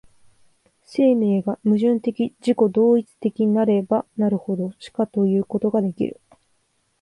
[0.83, 6.19] 生命が矛盾的自己同一的なればなるほどしかいうことができる。